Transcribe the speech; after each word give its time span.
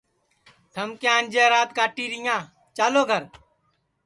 تھم 0.73 0.89
کیا 1.01 1.13
انجے 1.19 1.43
رات 1.53 1.69
کاٹیریاں 1.77 2.39
چالو 2.77 3.01
گھر 3.09 3.23